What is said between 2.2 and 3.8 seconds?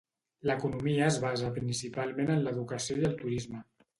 en l'educació i el turisme.